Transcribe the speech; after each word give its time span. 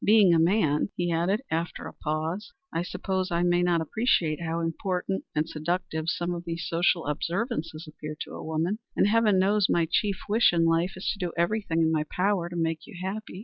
Being 0.03 0.33
a 0.33 0.39
man," 0.39 0.89
he 0.95 1.11
added, 1.11 1.43
after 1.51 1.85
a 1.85 1.93
pause, 1.93 2.53
"I 2.73 2.81
suppose 2.81 3.29
I 3.29 3.43
may 3.43 3.61
not 3.61 3.81
appreciate 3.81 4.41
how 4.41 4.59
important 4.59 5.25
and 5.35 5.47
seductive 5.47 6.05
some 6.09 6.33
of 6.33 6.43
these 6.43 6.65
social 6.67 7.05
observances 7.05 7.87
appear 7.87 8.15
to 8.21 8.33
a 8.33 8.43
woman, 8.43 8.79
and 8.95 9.05
heaven 9.07 9.37
knows 9.37 9.67
my 9.69 9.85
chief 9.87 10.21
wish 10.27 10.53
in 10.53 10.65
life 10.65 10.93
is 10.95 11.07
to 11.13 11.19
do 11.23 11.33
everything 11.37 11.83
in 11.83 11.91
my 11.91 12.05
power 12.05 12.49
to 12.49 12.55
make 12.55 12.87
you 12.87 12.95
happy. 12.99 13.39